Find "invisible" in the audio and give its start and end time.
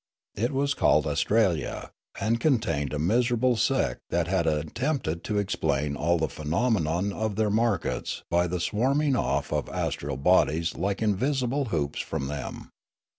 11.03-11.65